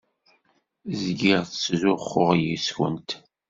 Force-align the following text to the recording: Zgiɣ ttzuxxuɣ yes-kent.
Zgiɣ 1.01 1.41
ttzuxxuɣ 1.45 2.29
yes-kent. 2.41 3.09